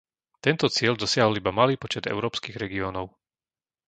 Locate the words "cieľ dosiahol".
0.75-1.37